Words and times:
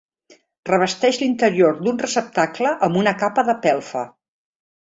Revesteix 0.69 1.19
l'interior 1.23 1.77
d'un 1.87 2.01
receptacle 2.05 2.73
amb 2.89 3.01
una 3.03 3.17
capa 3.23 3.47
de 3.51 3.59
pelfa. 3.67 4.07